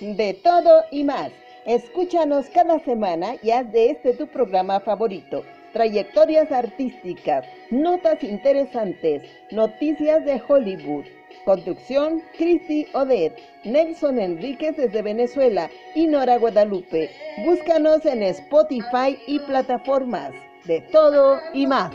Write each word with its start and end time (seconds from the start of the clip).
De 0.00 0.32
todo 0.32 0.84
y 0.90 1.04
más. 1.04 1.30
Escúchanos 1.66 2.46
cada 2.48 2.78
semana 2.78 3.34
y 3.42 3.50
haz 3.50 3.70
de 3.70 3.90
este 3.90 4.14
tu 4.14 4.26
programa 4.26 4.80
favorito. 4.80 5.44
Trayectorias 5.74 6.50
artísticas, 6.50 7.44
notas 7.70 8.24
interesantes, 8.24 9.22
noticias 9.50 10.24
de 10.24 10.40
Hollywood. 10.48 11.04
Conducción, 11.44 12.22
Cristi 12.38 12.86
Odet, 12.94 13.38
Nelson 13.64 14.18
Enríquez 14.18 14.78
desde 14.78 15.02
Venezuela 15.02 15.70
y 15.94 16.06
Nora 16.06 16.38
Guadalupe. 16.38 17.10
Búscanos 17.44 18.04
en 18.06 18.22
Spotify 18.22 19.18
y 19.26 19.38
plataformas. 19.40 20.32
De 20.64 20.80
todo 20.80 21.40
y 21.52 21.66
más. 21.66 21.94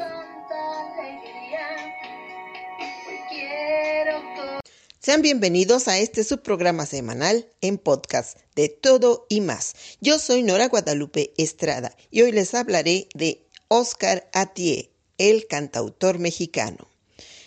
Sean 5.06 5.22
bienvenidos 5.22 5.88
a 5.88 6.00
este 6.00 6.24
subprograma 6.24 6.88
semanal 6.88 7.48
en 7.62 7.78
podcast 7.78 8.40
de 8.56 8.70
todo 8.70 9.28
y 9.29 9.39
más. 9.39 9.75
Yo 10.02 10.18
soy 10.18 10.42
Nora 10.42 10.68
Guadalupe 10.68 11.32
Estrada 11.38 11.96
y 12.10 12.24
hoy 12.24 12.32
les 12.32 12.56
hablaré 12.56 13.07
de 13.14 13.46
Oscar 13.68 14.28
Atié, 14.34 14.89
el 15.20 15.46
cantautor 15.46 16.18
mexicano. 16.18 16.89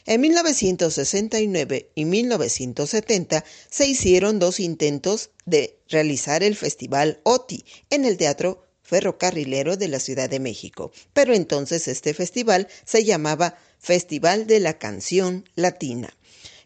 En 0.06 0.20
1969 0.20 1.90
y 1.96 2.04
1970 2.04 3.44
se 3.68 3.88
hicieron 3.88 4.38
dos 4.38 4.60
intentos 4.60 5.30
de 5.44 5.80
realizar 5.88 6.44
el 6.44 6.54
Festival 6.54 7.18
OTI 7.24 7.64
en 7.90 8.04
el 8.04 8.18
Teatro 8.18 8.62
Ferrocarrilero 8.82 9.76
de 9.76 9.88
la 9.88 9.98
Ciudad 9.98 10.30
de 10.30 10.38
México, 10.38 10.92
pero 11.12 11.34
entonces 11.34 11.88
este 11.88 12.14
festival 12.14 12.68
se 12.84 13.04
llamaba 13.04 13.58
Festival 13.80 14.46
de 14.46 14.60
la 14.60 14.78
Canción 14.78 15.44
Latina. 15.56 16.14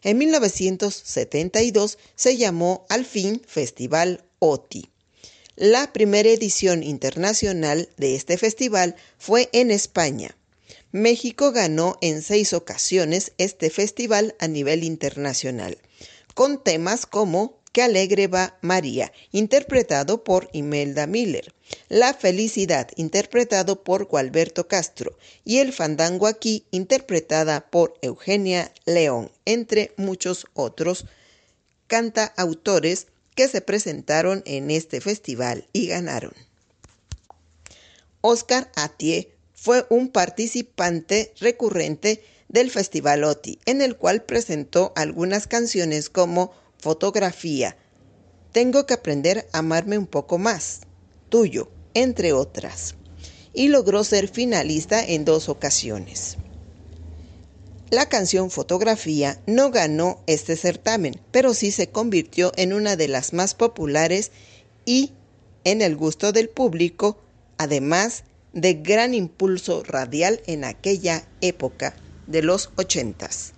En 0.03 0.17
1972 0.17 1.97
se 2.15 2.37
llamó 2.37 2.85
al 2.89 3.05
fin 3.05 3.41
Festival 3.47 4.25
OTI. 4.39 4.89
La 5.55 5.93
primera 5.93 6.29
edición 6.29 6.83
internacional 6.83 7.89
de 7.97 8.15
este 8.15 8.37
festival 8.37 8.95
fue 9.17 9.49
en 9.53 9.71
España. 9.71 10.35
México 10.91 11.51
ganó 11.51 11.97
en 12.01 12.21
seis 12.21 12.53
ocasiones 12.53 13.31
este 13.37 13.69
festival 13.69 14.35
a 14.39 14.47
nivel 14.47 14.83
internacional, 14.83 15.77
con 16.33 16.61
temas 16.61 17.05
como 17.05 17.62
Qué 17.73 17.81
alegre 17.81 18.27
va 18.27 18.55
María, 18.61 19.11
interpretado 19.31 20.23
por 20.23 20.47
Imelda 20.53 21.07
Miller, 21.07 21.55
La 21.89 22.13
felicidad, 22.13 22.87
interpretado 22.97 23.83
por 23.83 24.05
Gualberto 24.05 24.67
Castro, 24.67 25.17
y 25.43 25.57
El 25.57 25.73
fandango 25.73 26.27
aquí, 26.27 26.67
interpretada 26.69 27.71
por 27.71 27.95
Eugenia 28.03 28.71
León, 28.85 29.31
entre 29.45 29.91
muchos 29.97 30.45
otros 30.53 31.05
cantautores 31.87 33.07
que 33.33 33.47
se 33.47 33.61
presentaron 33.61 34.43
en 34.45 34.69
este 34.69 35.01
festival 35.01 35.65
y 35.73 35.87
ganaron. 35.87 36.33
Oscar 38.21 38.71
Atié 38.75 39.31
fue 39.55 39.87
un 39.89 40.09
participante 40.09 41.33
recurrente 41.39 42.23
del 42.49 42.69
Festival 42.69 43.23
OTI, 43.23 43.57
en 43.65 43.81
el 43.81 43.97
cual 43.97 44.21
presentó 44.21 44.93
algunas 44.95 45.47
canciones 45.47 46.11
como 46.11 46.53
fotografía. 46.83 47.77
Tengo 48.51 48.85
que 48.85 48.93
aprender 48.93 49.47
a 49.53 49.59
amarme 49.59 49.97
un 49.97 50.05
poco 50.05 50.37
más. 50.37 50.81
Tuyo, 51.29 51.71
entre 51.93 52.33
otras. 52.33 52.95
Y 53.53 53.69
logró 53.69 54.03
ser 54.03 54.27
finalista 54.27 55.01
en 55.01 55.23
dos 55.23 55.47
ocasiones. 55.47 56.37
La 57.89 58.09
canción 58.09 58.51
Fotografía 58.51 59.41
no 59.45 59.71
ganó 59.71 60.21
este 60.27 60.57
certamen, 60.57 61.21
pero 61.31 61.53
sí 61.53 61.71
se 61.71 61.87
convirtió 61.87 62.51
en 62.57 62.73
una 62.73 62.97
de 62.97 63.07
las 63.07 63.31
más 63.31 63.53
populares 63.53 64.31
y 64.85 65.13
en 65.63 65.81
el 65.81 65.95
gusto 65.95 66.33
del 66.33 66.49
público, 66.49 67.17
además 67.57 68.23
de 68.51 68.73
gran 68.73 69.13
impulso 69.13 69.83
radial 69.83 70.41
en 70.47 70.65
aquella 70.65 71.25
época 71.39 71.95
de 72.27 72.41
los 72.41 72.71
ochentas 72.75 73.52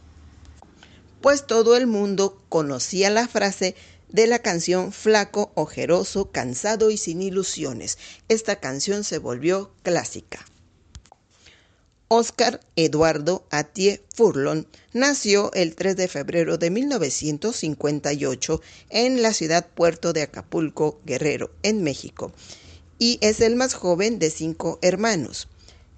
pues 1.26 1.48
todo 1.48 1.76
el 1.76 1.88
mundo 1.88 2.40
conocía 2.50 3.10
la 3.10 3.28
frase 3.28 3.74
de 4.10 4.28
la 4.28 4.38
canción 4.38 4.92
Flaco, 4.92 5.52
ojeroso, 5.56 6.30
cansado 6.30 6.92
y 6.92 6.98
sin 6.98 7.20
ilusiones. 7.20 7.98
Esta 8.30 8.60
canción 8.60 9.04
se 9.04 9.18
volvió 9.18 9.72
clásica. 9.82 10.46
Oscar 12.10 12.60
Eduardo 12.76 13.48
Atié 13.50 14.06
Furlon 14.14 14.68
nació 14.94 15.52
el 15.54 15.74
3 15.74 15.98
de 15.98 16.08
febrero 16.08 16.60
de 16.60 16.70
1958 16.70 18.62
en 18.92 19.24
la 19.24 19.34
ciudad 19.34 19.66
puerto 19.66 20.14
de 20.14 20.22
Acapulco, 20.22 21.02
Guerrero, 21.06 21.50
en 21.64 21.82
México, 21.82 22.34
y 23.00 23.18
es 23.22 23.42
el 23.42 23.56
más 23.56 23.74
joven 23.74 24.20
de 24.20 24.30
cinco 24.30 24.78
hermanos. 24.84 25.48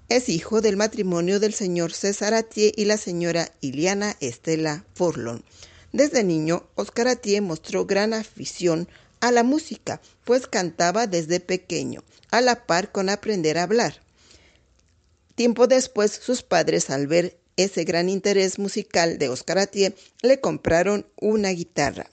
Es 0.08 0.30
hijo 0.30 0.62
del 0.62 0.78
matrimonio 0.78 1.38
del 1.38 1.52
señor 1.52 1.92
César 1.92 2.32
Atié 2.32 2.72
y 2.74 2.86
la 2.86 2.96
señora 2.96 3.52
Iliana 3.60 4.16
Estela 4.20 4.86
Furlon. 4.94 5.44
Desde 5.92 6.24
niño, 6.24 6.66
Oscar 6.76 7.08
Atié 7.08 7.42
mostró 7.42 7.84
gran 7.84 8.14
afición 8.14 8.88
a 9.20 9.32
la 9.32 9.42
música, 9.42 10.00
pues 10.24 10.46
cantaba 10.46 11.06
desde 11.06 11.40
pequeño, 11.40 12.04
a 12.30 12.40
la 12.40 12.64
par 12.66 12.90
con 12.90 13.10
aprender 13.10 13.58
a 13.58 13.64
hablar. 13.64 14.00
Tiempo 15.34 15.66
después, 15.66 16.12
sus 16.12 16.42
padres, 16.42 16.88
al 16.88 17.06
ver 17.06 17.38
ese 17.58 17.84
gran 17.84 18.08
interés 18.08 18.58
musical 18.58 19.18
de 19.18 19.28
Oscar 19.28 19.58
Atié, 19.58 19.94
le 20.22 20.40
compraron 20.40 21.06
una 21.20 21.50
guitarra, 21.50 22.10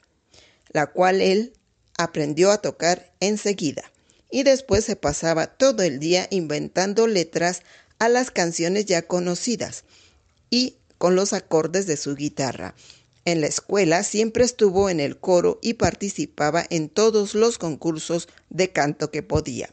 la 0.73 0.87
cual 0.87 1.21
él 1.21 1.53
aprendió 1.97 2.51
a 2.51 2.57
tocar 2.57 3.13
enseguida. 3.21 3.89
Y 4.31 4.43
después 4.43 4.83
se 4.83 4.97
pasaba 4.97 5.47
todo 5.47 5.83
el 5.83 5.99
día 5.99 6.27
inventando 6.29 7.07
letras 7.07 7.61
a 7.99 8.09
las 8.09 8.31
canciones 8.31 8.85
ya 8.85 9.03
conocidas 9.03 9.83
y 10.49 10.75
con 10.97 11.15
los 11.15 11.33
acordes 11.33 11.87
de 11.87 11.97
su 11.97 12.15
guitarra. 12.15 12.75
En 13.25 13.41
la 13.41 13.47
escuela 13.47 14.03
siempre 14.03 14.43
estuvo 14.43 14.89
en 14.89 14.99
el 14.99 15.17
coro 15.17 15.59
y 15.61 15.73
participaba 15.73 16.63
en 16.69 16.89
todos 16.89 17.33
los 17.33 17.57
concursos 17.57 18.27
de 18.49 18.71
canto 18.71 19.09
que 19.09 19.23
podía. 19.23 19.71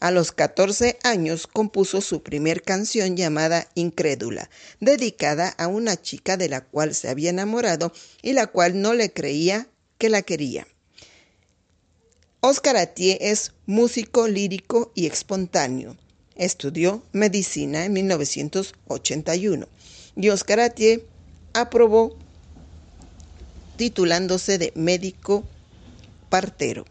A 0.00 0.10
los 0.10 0.32
14 0.32 0.98
años 1.02 1.46
compuso 1.46 2.00
su 2.00 2.22
primer 2.22 2.62
canción 2.62 3.16
llamada 3.16 3.68
Incrédula, 3.74 4.48
dedicada 4.80 5.48
a 5.48 5.66
una 5.66 6.00
chica 6.00 6.36
de 6.36 6.48
la 6.48 6.62
cual 6.62 6.94
se 6.94 7.08
había 7.08 7.30
enamorado 7.30 7.92
y 8.22 8.32
la 8.32 8.46
cual 8.46 8.80
no 8.80 8.94
le 8.94 9.12
creía 9.12 9.68
que 9.98 10.08
la 10.08 10.22
quería. 10.22 10.66
Oscar 12.40 12.78
Atié 12.78 13.18
es 13.20 13.52
músico 13.66 14.26
lírico 14.26 14.92
y 14.94 15.06
espontáneo. 15.06 15.96
Estudió 16.40 17.02
medicina 17.12 17.84
en 17.84 17.92
1981 17.92 19.68
y 20.16 20.30
Oscar 20.30 20.60
Atié 20.60 21.04
aprobó 21.52 22.16
titulándose 23.76 24.56
de 24.56 24.72
médico 24.74 25.44
partero. 26.30 26.86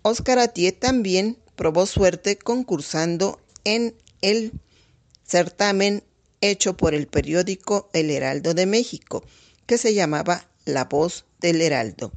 Oscar 0.00 0.38
Atié 0.38 0.72
también 0.72 1.36
probó 1.54 1.84
suerte 1.84 2.38
concursando 2.38 3.38
en 3.64 3.94
el 4.22 4.52
certamen 5.22 6.02
hecho 6.40 6.78
por 6.78 6.94
el 6.94 7.08
periódico 7.08 7.90
El 7.92 8.10
Heraldo 8.10 8.54
de 8.54 8.64
México, 8.64 9.22
que 9.66 9.76
se 9.76 9.92
llamaba 9.92 10.48
La 10.64 10.86
Voz 10.86 11.26
del 11.40 11.60
Heraldo 11.60 12.10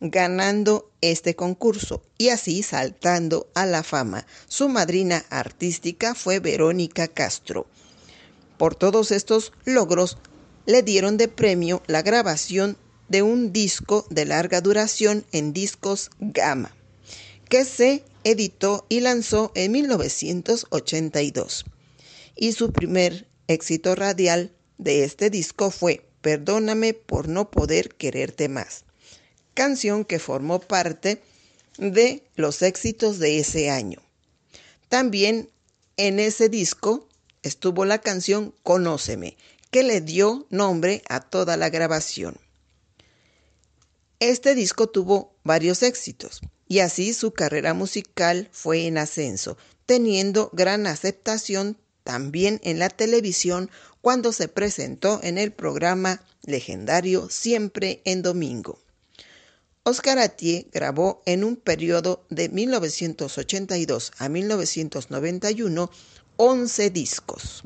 ganando 0.00 0.90
este 1.00 1.36
concurso 1.36 2.02
y 2.18 2.28
así 2.30 2.62
saltando 2.62 3.50
a 3.54 3.66
la 3.66 3.82
fama. 3.82 4.26
Su 4.48 4.68
madrina 4.68 5.24
artística 5.30 6.14
fue 6.14 6.40
Verónica 6.40 7.08
Castro. 7.08 7.66
Por 8.58 8.74
todos 8.74 9.10
estos 9.10 9.52
logros 9.64 10.18
le 10.66 10.82
dieron 10.82 11.16
de 11.16 11.28
premio 11.28 11.82
la 11.86 12.02
grabación 12.02 12.76
de 13.08 13.22
un 13.22 13.52
disco 13.52 14.06
de 14.10 14.24
larga 14.24 14.60
duración 14.60 15.24
en 15.32 15.52
discos 15.52 16.10
Gama, 16.20 16.74
que 17.48 17.64
se 17.64 18.04
editó 18.22 18.86
y 18.88 19.00
lanzó 19.00 19.50
en 19.54 19.72
1982. 19.72 21.64
Y 22.36 22.52
su 22.52 22.72
primer 22.72 23.26
éxito 23.48 23.94
radial 23.94 24.52
de 24.78 25.04
este 25.04 25.30
disco 25.30 25.70
fue 25.70 26.06
Perdóname 26.20 26.92
por 26.94 27.28
no 27.28 27.50
poder 27.50 27.94
quererte 27.94 28.48
más 28.50 28.84
canción 29.54 30.04
que 30.04 30.18
formó 30.18 30.60
parte 30.60 31.22
de 31.78 32.22
los 32.36 32.62
éxitos 32.62 33.18
de 33.18 33.38
ese 33.38 33.70
año. 33.70 34.00
También 34.88 35.48
en 35.96 36.18
ese 36.18 36.48
disco 36.48 37.08
estuvo 37.42 37.84
la 37.84 37.98
canción 37.98 38.54
Conóceme, 38.62 39.36
que 39.70 39.82
le 39.82 40.00
dio 40.00 40.46
nombre 40.50 41.02
a 41.08 41.20
toda 41.20 41.56
la 41.56 41.70
grabación. 41.70 42.36
Este 44.18 44.54
disco 44.54 44.88
tuvo 44.88 45.32
varios 45.44 45.82
éxitos 45.82 46.40
y 46.68 46.80
así 46.80 47.14
su 47.14 47.32
carrera 47.32 47.72
musical 47.72 48.48
fue 48.52 48.86
en 48.86 48.98
ascenso, 48.98 49.56
teniendo 49.86 50.50
gran 50.52 50.86
aceptación 50.86 51.78
también 52.04 52.60
en 52.62 52.78
la 52.78 52.90
televisión 52.90 53.70
cuando 54.00 54.32
se 54.32 54.48
presentó 54.48 55.20
en 55.22 55.38
el 55.38 55.52
programa 55.52 56.22
legendario 56.42 57.28
Siempre 57.30 58.02
en 58.04 58.22
Domingo. 58.22 58.78
Oscar 59.82 60.18
Atié 60.18 60.68
grabó 60.70 61.22
en 61.24 61.42
un 61.42 61.56
periodo 61.56 62.22
de 62.28 62.50
1982 62.50 64.12
a 64.18 64.28
1991 64.28 65.90
11 66.36 66.90
discos, 66.90 67.62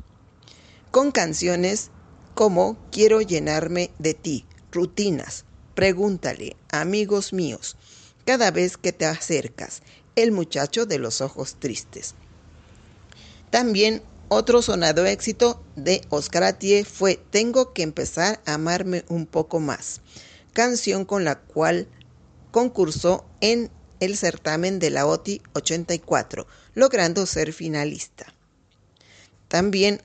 con 0.93 1.11
canciones 1.11 1.91
como 2.35 2.79
Quiero 2.93 3.21
llenarme 3.21 3.91
de 3.99 4.15
ti, 4.15 4.47
Rutinas, 4.71 5.45
Pregúntale, 5.75 6.57
Amigos 6.71 7.33
míos, 7.33 7.77
Cada 8.25 8.53
vez 8.53 8.77
que 8.77 8.93
te 8.93 9.07
acercas, 9.07 9.83
El 10.15 10.31
muchacho 10.31 10.87
de 10.87 10.99
los 10.99 11.21
ojos 11.21 11.57
tristes. 11.59 12.15
También 13.51 14.03
otro 14.29 14.63
sonado 14.63 15.05
éxito 15.05 15.65
de 15.75 16.01
Oscar 16.11 16.45
Atié 16.45 16.85
fue 16.85 17.21
Tengo 17.31 17.73
que 17.73 17.83
empezar 17.83 18.41
a 18.47 18.55
amarme 18.55 19.05
un 19.09 19.27
poco 19.27 19.59
más, 19.59 20.01
canción 20.53 21.05
con 21.05 21.25
la 21.25 21.41
cual 21.41 21.89
concursó 22.55 23.27
en 23.41 23.69
el 23.99 24.17
certamen 24.17 24.79
de 24.79 24.91
la 24.91 25.09
OTI 25.09 25.43
84, 25.55 26.47
logrando 26.75 27.27
ser 27.27 27.53
finalista. 27.53 28.33
También 29.49 30.01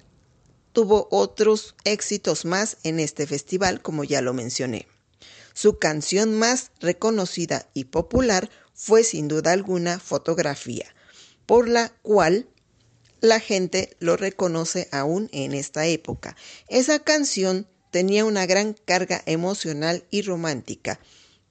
tuvo 0.73 1.07
otros 1.11 1.75
éxitos 1.83 2.45
más 2.45 2.77
en 2.81 2.99
este 2.99 3.27
festival, 3.27 3.83
como 3.83 4.03
ya 4.03 4.23
lo 4.23 4.33
mencioné. 4.33 4.87
Su 5.53 5.77
canción 5.77 6.39
más 6.39 6.71
reconocida 6.79 7.69
y 7.75 7.83
popular 7.83 8.49
fue 8.73 9.03
sin 9.03 9.27
duda 9.27 9.51
alguna 9.51 9.99
Fotografía, 9.99 10.87
por 11.45 11.69
la 11.69 11.89
cual 12.01 12.49
la 13.21 13.39
gente 13.39 13.95
lo 13.99 14.17
reconoce 14.17 14.89
aún 14.91 15.29
en 15.33 15.53
esta 15.53 15.85
época. 15.85 16.35
Esa 16.67 16.97
canción 16.97 17.67
tenía 17.91 18.25
una 18.25 18.47
gran 18.47 18.73
carga 18.73 19.21
emocional 19.27 20.03
y 20.09 20.23
romántica, 20.23 20.99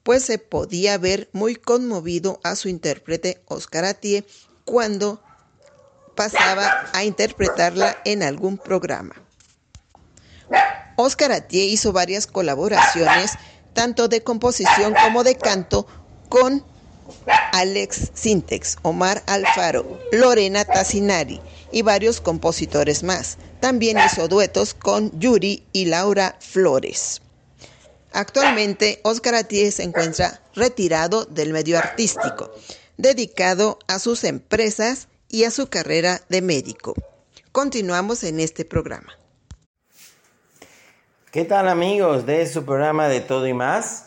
pues 0.08 0.24
se 0.24 0.38
podía 0.38 0.96
ver 0.96 1.28
muy 1.34 1.54
conmovido 1.54 2.40
a 2.42 2.56
su 2.56 2.70
intérprete 2.70 3.42
Oscar 3.44 3.84
Atié 3.84 4.24
cuando 4.64 5.20
pasaba 6.16 6.88
a 6.94 7.04
interpretarla 7.04 7.98
en 8.06 8.22
algún 8.22 8.56
programa. 8.56 9.16
Oscar 10.96 11.32
Atié 11.32 11.66
hizo 11.66 11.92
varias 11.92 12.26
colaboraciones, 12.26 13.32
tanto 13.74 14.08
de 14.08 14.22
composición 14.22 14.94
como 14.94 15.24
de 15.24 15.36
canto, 15.36 15.86
con 16.30 16.64
Alex 17.52 18.10
Sintex, 18.14 18.78
Omar 18.80 19.22
Alfaro, 19.26 20.00
Lorena 20.10 20.64
Tassinari 20.64 21.38
y 21.70 21.82
varios 21.82 22.22
compositores 22.22 23.02
más. 23.02 23.36
También 23.60 23.98
hizo 23.98 24.26
duetos 24.26 24.72
con 24.72 25.10
Yuri 25.20 25.66
y 25.74 25.84
Laura 25.84 26.38
Flores. 26.40 27.20
Actualmente, 28.12 29.00
Oscar 29.04 29.34
Atié 29.34 29.70
se 29.70 29.82
encuentra 29.82 30.40
retirado 30.54 31.24
del 31.26 31.52
medio 31.52 31.78
artístico, 31.78 32.50
dedicado 32.96 33.78
a 33.86 33.98
sus 33.98 34.24
empresas 34.24 35.08
y 35.28 35.44
a 35.44 35.50
su 35.50 35.68
carrera 35.68 36.22
de 36.28 36.42
médico. 36.42 36.94
Continuamos 37.52 38.24
en 38.24 38.40
este 38.40 38.64
programa. 38.64 39.12
¿Qué 41.30 41.44
tal 41.44 41.68
amigos 41.68 42.24
de 42.24 42.46
su 42.46 42.64
programa 42.64 43.08
de 43.08 43.20
Todo 43.20 43.46
y 43.46 43.52
Más? 43.52 44.06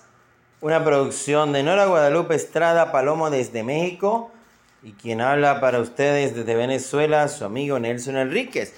Una 0.59 0.83
producción 0.83 1.53
de 1.53 1.61
Nora 1.61 1.85
Guadalupe 1.85 2.35
Estrada 2.35 2.91
Palomo 2.91 3.29
desde 3.29 3.63
México 3.63 4.31
y 4.83 4.93
quien 4.93 5.21
habla 5.21 5.61
para 5.61 5.79
ustedes 5.79 6.35
desde 6.35 6.55
Venezuela, 6.55 7.27
su 7.27 7.45
amigo 7.45 7.77
Nelson 7.77 8.17
Enríquez. 8.17 8.73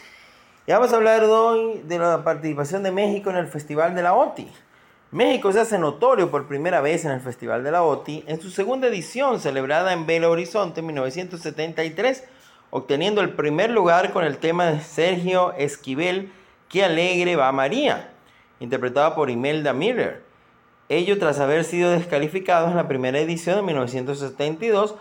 Y 0.68 0.72
vamos 0.72 0.92
a 0.92 0.98
hablar 0.98 1.24
hoy 1.24 1.81
de 1.86 2.00
la 2.00 2.24
participación 2.24 2.84
de 2.84 2.92
México 2.92 3.30
en 3.30 3.38
el 3.38 3.48
Festival 3.48 3.96
de 3.96 4.02
la 4.02 4.14
OTI. 4.14 4.50
México 5.13 5.51
se 5.51 5.60
hace 5.60 5.77
notorio 5.77 6.31
por 6.31 6.48
primera 6.48 6.81
vez 6.81 7.06
en 7.06 7.12
el 7.12 7.21
Festival 7.21 7.63
de 7.63 7.69
la 7.69 7.83
OTI 7.83 8.24
en 8.25 8.42
su 8.42 8.50
segunda 8.50 8.88
edición 8.88 9.39
celebrada 9.39 9.94
en 9.94 10.07
Belo 10.07 10.31
Horizonte 10.31 10.80
en 10.80 10.88
1973, 10.88 12.24
obteniendo 12.71 13.21
el 13.21 13.30
primer 13.30 13.69
lugar 13.69 14.12
con 14.12 14.24
el 14.24 14.39
tema 14.39 14.65
de 14.65 14.80
Sergio 14.80 15.54
Esquivel, 15.54 16.31
Qué 16.68 16.83
alegre 16.83 17.36
va 17.36 17.51
María, 17.51 18.10
interpretada 18.60 19.13
por 19.13 19.30
Imelda 19.30 19.71
Miller. 19.71 20.24
Ello 20.89 21.19
tras 21.19 21.39
haber 21.39 21.63
sido 21.63 21.92
descalificados 21.92 22.71
en 22.71 22.77
la 22.77 22.88
primera 22.88 23.19
edición 23.19 23.57
de 23.57 23.62
1972 23.62 24.95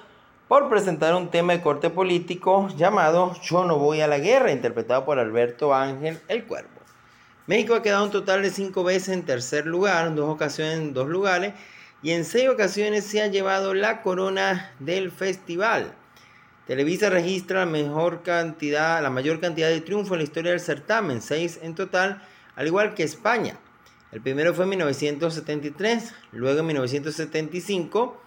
por 0.47 0.69
presentar 0.69 1.15
un 1.15 1.29
tema 1.29 1.55
de 1.55 1.63
corte 1.63 1.89
político 1.89 2.69
llamado 2.77 3.33
Yo 3.41 3.65
no 3.65 3.79
voy 3.79 4.03
a 4.03 4.09
la 4.09 4.19
guerra, 4.19 4.53
interpretado 4.53 5.07
por 5.07 5.19
Alberto 5.19 5.73
Ángel 5.73 6.21
El 6.29 6.45
Cuervo. 6.45 6.72
México 7.53 7.75
ha 7.75 7.83
quedado 7.83 8.05
un 8.05 8.11
total 8.11 8.41
de 8.41 8.49
cinco 8.49 8.83
veces 8.83 9.11
en 9.11 9.27
tercer 9.27 9.67
lugar, 9.67 10.07
en 10.07 10.17
dos 10.17 10.31
ocasiones 10.31 10.79
en 10.79 10.95
dos 10.95 11.07
lugares, 11.07 11.53
y 12.03 12.13
en 12.13 12.25
seis 12.25 12.49
ocasiones 12.49 13.05
se 13.05 13.21
ha 13.21 13.27
llevado 13.27 13.75
la 13.75 14.01
corona 14.01 14.73
del 14.79 15.11
festival. 15.11 15.93
Televisa 16.67 17.11
registra 17.11 17.67
la, 17.67 17.71
mejor 17.71 18.23
cantidad, 18.23 19.03
la 19.03 19.11
mayor 19.11 19.39
cantidad 19.39 19.69
de 19.69 19.83
triunfos 19.83 20.13
en 20.13 20.19
la 20.21 20.25
historia 20.25 20.53
del 20.53 20.61
certamen, 20.61 21.21
seis 21.21 21.61
en 21.63 21.75
total, 21.75 22.23
al 22.57 22.69
igual 22.69 22.95
que 22.95 23.03
España. 23.03 23.59
El 24.13 24.23
primero 24.23 24.55
fue 24.55 24.65
en 24.65 24.71
1973, 24.71 26.15
luego 26.33 26.61
en 26.61 26.67
1975, 26.69 28.19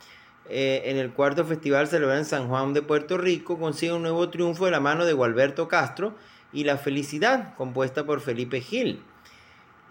eh, 0.50 0.83
en 0.86 0.98
el 0.98 1.12
cuarto 1.13 1.45
festival 1.45 1.88
celebrado 1.88 2.19
en 2.19 2.25
San 2.25 2.48
Juan 2.48 2.75
de 2.75 2.83
Puerto 2.83 3.18
Rico, 3.18 3.57
consigue 3.57 3.94
un 3.94 4.04
nuevo 4.04 4.30
triunfo 4.30 4.66
de 4.66 4.72
la 4.72 4.80
mano 4.80 5.04
de 5.04 5.13
Gualberto 5.13 5.68
Castro, 5.68 6.13
y 6.54 6.63
La 6.63 6.77
Felicidad, 6.77 7.56
compuesta 7.56 8.06
por 8.06 8.22
Felipe 8.22 8.62
Gil. 8.62 9.01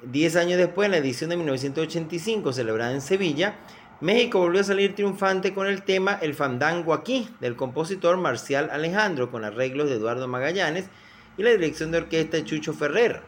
Diez 0.06 0.36
años 0.36 0.58
después, 0.58 0.84
en 0.86 0.92
la 0.92 0.98
edición 0.98 1.30
de 1.30 1.36
1985, 1.36 2.52
celebrada 2.52 2.92
en 2.92 3.00
Sevilla, 3.00 3.56
México 4.02 4.38
volvió 4.38 4.60
a 4.60 4.64
salir 4.64 4.94
triunfante 4.94 5.54
con 5.54 5.66
el 5.66 5.82
tema 5.82 6.18
El 6.20 6.34
Fandango 6.34 6.92
aquí, 6.92 7.30
del 7.40 7.56
compositor 7.56 8.18
Marcial 8.18 8.68
Alejandro, 8.70 9.30
con 9.30 9.44
arreglos 9.44 9.88
de 9.88 9.96
Eduardo 9.96 10.28
Magallanes 10.28 10.90
y 11.38 11.42
la 11.42 11.50
dirección 11.52 11.90
de 11.90 11.98
orquesta 11.98 12.36
de 12.36 12.44
Chucho 12.44 12.74
Ferrer, 12.74 13.22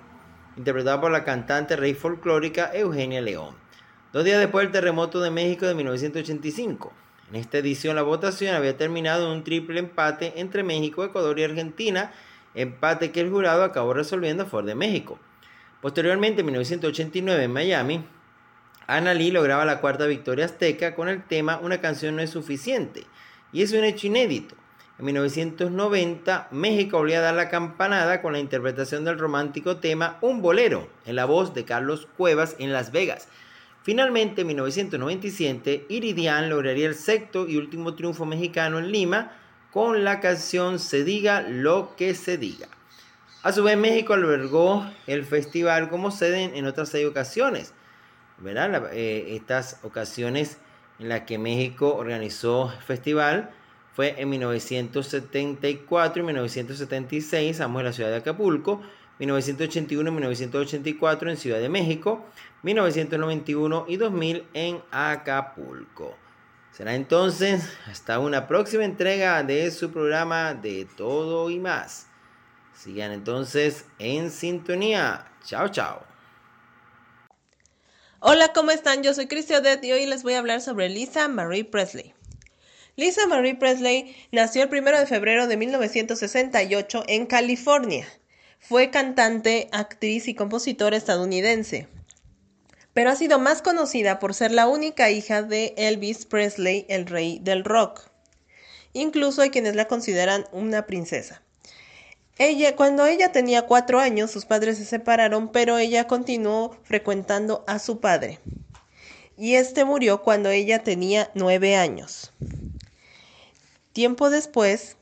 interpretada 0.58 1.00
por 1.00 1.10
la 1.10 1.24
cantante 1.24 1.76
rey 1.76 1.94
folclórica 1.94 2.70
Eugenia 2.74 3.22
León. 3.22 3.54
Dos 4.12 4.24
días 4.24 4.38
después 4.38 4.66
del 4.66 4.72
terremoto 4.72 5.22
de 5.22 5.30
México 5.30 5.64
de 5.66 5.74
1985. 5.74 6.92
En 7.30 7.36
esta 7.36 7.56
edición 7.56 7.96
la 7.96 8.02
votación 8.02 8.54
había 8.54 8.76
terminado 8.76 9.26
en 9.26 9.38
un 9.38 9.44
triple 9.44 9.80
empate 9.80 10.34
entre 10.36 10.62
México, 10.62 11.04
Ecuador 11.04 11.38
y 11.38 11.44
Argentina, 11.44 12.12
empate 12.54 13.12
que 13.12 13.22
el 13.22 13.30
jurado 13.30 13.64
acabó 13.64 13.94
resolviendo 13.94 14.42
a 14.42 14.46
favor 14.46 14.66
de 14.66 14.74
México. 14.74 15.18
Posteriormente, 15.86 16.40
en 16.40 16.46
1989, 16.46 17.44
en 17.44 17.52
Miami, 17.52 18.04
Ana 18.88 19.14
Lee 19.14 19.30
lograba 19.30 19.64
la 19.64 19.80
cuarta 19.80 20.06
victoria 20.06 20.46
azteca 20.46 20.96
con 20.96 21.08
el 21.08 21.22
tema 21.22 21.60
Una 21.62 21.80
canción 21.80 22.16
no 22.16 22.22
es 22.22 22.30
suficiente, 22.30 23.04
y 23.52 23.62
es 23.62 23.70
un 23.70 23.84
hecho 23.84 24.08
inédito. 24.08 24.56
En 24.98 25.04
1990, 25.04 26.48
México 26.50 26.98
volvió 26.98 27.18
a 27.18 27.20
dar 27.20 27.34
la 27.34 27.48
campanada 27.48 28.20
con 28.20 28.32
la 28.32 28.40
interpretación 28.40 29.04
del 29.04 29.16
romántico 29.16 29.76
tema 29.76 30.18
Un 30.22 30.42
bolero, 30.42 30.88
en 31.04 31.14
la 31.14 31.24
voz 31.24 31.54
de 31.54 31.64
Carlos 31.64 32.08
Cuevas 32.16 32.56
en 32.58 32.72
Las 32.72 32.90
Vegas. 32.90 33.28
Finalmente, 33.84 34.40
en 34.40 34.48
1997, 34.48 35.86
Iridian 35.88 36.50
lograría 36.50 36.88
el 36.88 36.96
sexto 36.96 37.46
y 37.46 37.58
último 37.58 37.94
triunfo 37.94 38.26
mexicano 38.26 38.80
en 38.80 38.90
Lima, 38.90 39.36
con 39.70 40.02
la 40.02 40.18
canción 40.18 40.80
Se 40.80 41.04
diga 41.04 41.42
lo 41.42 41.94
que 41.94 42.16
se 42.16 42.38
diga. 42.38 42.66
A 43.46 43.52
su 43.52 43.62
vez, 43.62 43.78
México 43.78 44.12
albergó 44.12 44.84
el 45.06 45.24
festival 45.24 45.88
como 45.88 46.10
sede 46.10 46.58
en 46.58 46.66
otras 46.66 46.88
seis 46.88 47.06
ocasiones. 47.06 47.74
¿verdad? 48.38 48.90
Eh, 48.92 49.36
estas 49.36 49.78
ocasiones 49.84 50.58
en 50.98 51.10
las 51.10 51.20
que 51.20 51.38
México 51.38 51.94
organizó 51.94 52.72
el 52.72 52.82
festival 52.82 53.52
fue 53.94 54.20
en 54.20 54.30
1974 54.30 56.22
y 56.24 56.26
1976, 56.26 57.60
ambos 57.60 57.82
en 57.82 57.86
la 57.86 57.92
ciudad 57.92 58.10
de 58.10 58.16
Acapulco, 58.16 58.82
1981 59.20 60.10
y 60.10 60.12
1984 60.12 61.30
en 61.30 61.36
Ciudad 61.36 61.60
de 61.60 61.68
México, 61.68 62.26
1991 62.64 63.84
y 63.86 63.96
2000 63.96 64.44
en 64.54 64.82
Acapulco. 64.90 66.16
Será 66.72 66.96
entonces 66.96 67.72
hasta 67.88 68.18
una 68.18 68.48
próxima 68.48 68.84
entrega 68.84 69.44
de 69.44 69.70
su 69.70 69.92
programa 69.92 70.52
de 70.52 70.88
todo 70.96 71.48
y 71.48 71.60
más. 71.60 72.08
Sigan 72.76 73.12
entonces 73.12 73.84
en 73.98 74.30
sintonía. 74.30 75.26
Chao, 75.44 75.68
chao. 75.68 76.04
Hola, 78.20 78.52
¿cómo 78.52 78.70
están? 78.70 79.02
Yo 79.02 79.14
soy 79.14 79.26
Cristi 79.26 79.54
Odette 79.54 79.84
y 79.84 79.92
hoy 79.92 80.06
les 80.06 80.22
voy 80.22 80.34
a 80.34 80.38
hablar 80.38 80.60
sobre 80.60 80.88
Lisa 80.88 81.28
Marie 81.28 81.64
Presley. 81.64 82.14
Lisa 82.96 83.26
Marie 83.26 83.54
Presley 83.54 84.16
nació 84.32 84.62
el 84.62 84.68
1 84.70 84.98
de 84.98 85.06
febrero 85.06 85.46
de 85.46 85.56
1968 85.56 87.04
en 87.08 87.26
California. 87.26 88.06
Fue 88.58 88.90
cantante, 88.90 89.68
actriz 89.72 90.28
y 90.28 90.34
compositora 90.34 90.96
estadounidense 90.96 91.88
pero 92.96 93.10
ha 93.10 93.14
sido 93.14 93.38
más 93.38 93.60
conocida 93.60 94.18
por 94.18 94.32
ser 94.32 94.52
la 94.52 94.68
única 94.68 95.10
hija 95.10 95.42
de 95.42 95.74
Elvis 95.76 96.24
Presley, 96.24 96.86
el 96.88 97.04
rey 97.04 97.38
del 97.42 97.62
rock. 97.62 98.08
Incluso 98.94 99.42
hay 99.42 99.50
quienes 99.50 99.76
la 99.76 99.86
consideran 99.86 100.46
una 100.50 100.86
princesa. 100.86 101.42
Ella, 102.38 102.76
cuando 102.76 103.06
ella 103.06 103.32
tenía 103.32 103.62
cuatro 103.62 103.98
años, 103.98 104.30
sus 104.30 104.44
padres 104.44 104.76
se 104.76 104.84
separaron, 104.84 105.48
pero 105.48 105.78
ella 105.78 106.06
continuó 106.06 106.76
frecuentando 106.82 107.64
a 107.66 107.78
su 107.78 108.00
padre. 108.00 108.40
y 109.38 109.54
este 109.54 109.84
murió 109.84 110.22
cuando 110.22 110.48
ella 110.48 110.82
tenía 110.82 111.30
nueve 111.34 111.76
años. 111.76 112.32
Tiempo 113.92 114.30
después, 114.30 114.96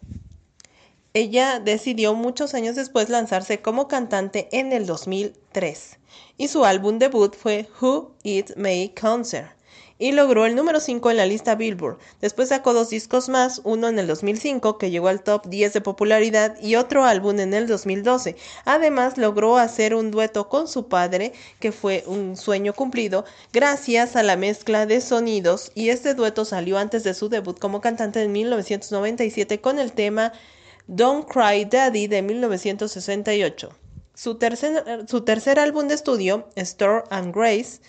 ella 1.12 1.60
decidió 1.60 2.14
muchos 2.14 2.54
años 2.54 2.74
después 2.74 3.08
lanzarse 3.08 3.60
como 3.62 3.86
cantante 3.86 4.48
en 4.50 4.72
el 4.72 4.86
2003 4.86 5.98
y 6.36 6.48
su 6.48 6.64
álbum 6.64 6.98
debut 6.98 7.36
fue 7.36 7.68
Who 7.80 8.16
It 8.24 8.56
May 8.56 8.88
Concert 8.88 9.52
y 9.98 10.12
logró 10.12 10.44
el 10.44 10.56
número 10.56 10.80
5 10.80 11.10
en 11.10 11.16
la 11.16 11.26
lista 11.26 11.54
Billboard. 11.54 11.98
Después 12.20 12.48
sacó 12.48 12.72
dos 12.72 12.90
discos 12.90 13.28
más, 13.28 13.60
uno 13.64 13.88
en 13.88 13.98
el 13.98 14.06
2005 14.06 14.76
que 14.78 14.90
llegó 14.90 15.08
al 15.08 15.22
top 15.22 15.46
10 15.46 15.72
de 15.72 15.80
popularidad 15.80 16.56
y 16.60 16.76
otro 16.76 17.04
álbum 17.04 17.38
en 17.38 17.54
el 17.54 17.66
2012. 17.66 18.36
Además 18.64 19.18
logró 19.18 19.56
hacer 19.56 19.94
un 19.94 20.10
dueto 20.10 20.48
con 20.48 20.66
su 20.66 20.88
padre, 20.88 21.32
que 21.60 21.72
fue 21.72 22.02
un 22.06 22.36
sueño 22.36 22.72
cumplido, 22.72 23.24
gracias 23.52 24.16
a 24.16 24.22
la 24.22 24.36
mezcla 24.36 24.86
de 24.86 25.00
sonidos 25.00 25.70
y 25.74 25.90
este 25.90 26.14
dueto 26.14 26.44
salió 26.44 26.78
antes 26.78 27.04
de 27.04 27.14
su 27.14 27.28
debut 27.28 27.58
como 27.58 27.80
cantante 27.80 28.22
en 28.22 28.32
1997 28.32 29.60
con 29.60 29.78
el 29.78 29.92
tema 29.92 30.32
Don't 30.86 31.26
Cry 31.28 31.64
Daddy 31.64 32.08
de 32.08 32.22
1968. 32.22 33.70
Su 34.14 34.36
tercer, 34.36 35.04
su 35.08 35.22
tercer 35.22 35.58
álbum 35.58 35.88
de 35.88 35.94
estudio, 35.94 36.48
Store 36.56 37.04
and 37.10 37.34
Grace, 37.34 37.80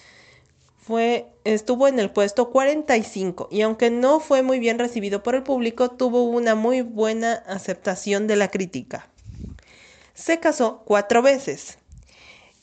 estuvo 1.43 1.87
en 1.87 1.99
el 1.99 2.11
puesto 2.11 2.51
45 2.51 3.47
y 3.51 3.61
aunque 3.61 3.89
no 3.89 4.19
fue 4.19 4.43
muy 4.43 4.59
bien 4.59 4.77
recibido 4.77 5.23
por 5.23 5.35
el 5.35 5.43
público, 5.43 5.89
tuvo 5.89 6.23
una 6.23 6.55
muy 6.55 6.81
buena 6.81 7.33
aceptación 7.47 8.27
de 8.27 8.35
la 8.35 8.49
crítica. 8.49 9.07
Se 10.13 10.39
casó 10.39 10.83
cuatro 10.85 11.21
veces 11.21 11.79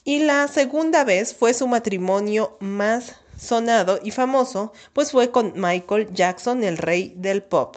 y 0.05 0.21
la 0.21 0.47
segunda 0.49 1.05
vez 1.05 1.35
fue 1.35 1.53
su 1.53 1.67
matrimonio 1.67 2.57
más 2.61 3.17
sonado 3.39 3.99
y 4.03 4.13
famoso, 4.13 4.73
pues 4.93 5.11
fue 5.11 5.31
con 5.31 5.53
Michael 5.57 6.13
Jackson, 6.13 6.63
el 6.63 6.79
rey 6.79 7.15
del 7.17 7.43
pop. 7.43 7.77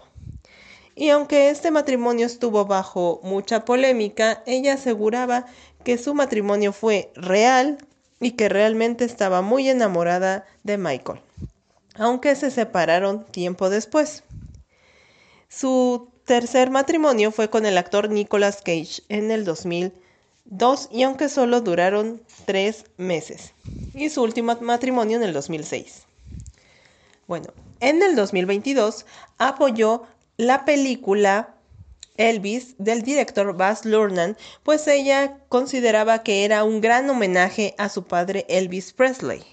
Y 0.96 1.10
aunque 1.10 1.50
este 1.50 1.72
matrimonio 1.72 2.26
estuvo 2.26 2.66
bajo 2.66 3.20
mucha 3.24 3.66
polémica, 3.66 4.44
ella 4.46 4.74
aseguraba 4.74 5.46
que 5.84 5.98
su 5.98 6.14
matrimonio 6.14 6.72
fue 6.72 7.12
real, 7.16 7.78
y 8.20 8.32
que 8.32 8.50
realmente 8.50 9.06
estaba 9.06 9.42
muy 9.42 9.70
enamorada 9.70 10.46
de 10.64 10.78
Michael, 10.78 11.20
aunque 11.96 12.36
se 12.36 12.52
separaron 12.52 13.26
tiempo 13.26 13.70
después. 13.70 14.24
Su 15.50 16.10
tercer 16.26 16.70
matrimonio 16.70 17.32
fue 17.32 17.50
con 17.50 17.66
el 17.66 17.78
actor 17.78 18.10
Nicolas 18.10 18.58
Cage 18.58 19.04
en 19.10 19.32
el 19.32 19.46
2002 19.46 20.90
y 20.92 21.04
aunque 21.04 21.30
solo 21.30 21.62
duraron 21.62 22.22
tres 22.46 22.86
meses. 22.98 23.54
Y 23.94 24.10
su 24.10 24.24
último 24.24 24.58
matrimonio 24.62 25.18
en 25.18 25.24
el 25.24 25.34
2006. 25.34 26.04
Bueno, 27.28 27.48
en 27.80 28.02
el 28.04 28.16
2022 28.16 29.06
apoyó 29.38 30.04
la 30.38 30.66
película 30.66 31.55
Elvis 32.18 32.76
del 32.78 33.02
director 33.02 33.56
Baz 33.56 33.86
Luhrmann, 33.86 34.38
pues 34.64 34.88
ella 34.88 35.38
consideraba 35.50 36.24
que 36.24 36.46
era 36.46 36.64
un 36.64 36.82
gran 36.82 37.10
homenaje 37.10 37.76
a 37.78 37.90
su 37.90 38.04
padre 38.04 38.46
Elvis 38.48 38.94
Presley. 38.94 39.44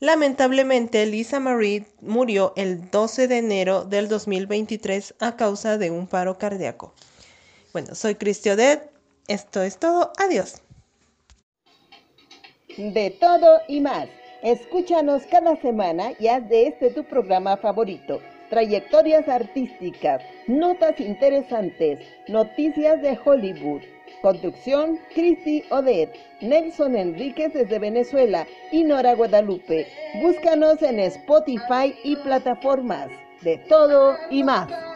Lamentablemente, 0.00 1.06
Lisa 1.06 1.40
Marie 1.40 1.86
murió 2.00 2.52
el 2.56 2.90
12 2.90 3.28
de 3.28 3.38
enero 3.38 3.84
del 3.84 4.08
2023 4.08 5.14
a 5.20 5.36
causa 5.36 5.78
de 5.78 5.90
un 5.90 6.06
paro 6.06 6.36
cardíaco. 6.36 6.92
Bueno, 7.72 7.94
soy 7.94 8.12
Odette. 8.12 8.90
Esto 9.28 9.62
es 9.62 9.78
todo. 9.78 10.12
Adiós. 10.18 10.60
De 12.76 13.10
todo 13.18 13.60
y 13.68 13.80
más. 13.80 14.08
Escúchanos 14.42 15.22
cada 15.30 15.56
semana 15.62 16.12
y 16.18 16.28
haz 16.28 16.46
de 16.48 16.66
este 16.66 16.90
tu 16.90 17.04
programa 17.04 17.56
favorito 17.56 18.20
trayectorias 18.54 19.28
artísticas, 19.28 20.22
notas 20.46 21.00
interesantes, 21.00 21.98
noticias 22.28 23.02
de 23.02 23.18
Hollywood. 23.24 23.82
Conducción, 24.22 25.00
Cristi 25.12 25.64
Odette, 25.70 26.16
Nelson 26.40 26.94
Enríquez 26.94 27.52
desde 27.52 27.80
Venezuela 27.80 28.46
y 28.70 28.84
Nora 28.84 29.16
Guadalupe. 29.16 29.88
Búscanos 30.22 30.80
en 30.82 31.00
Spotify 31.00 31.96
y 32.04 32.14
plataformas. 32.14 33.08
De 33.42 33.58
todo 33.58 34.16
y 34.30 34.44
más. 34.44 34.93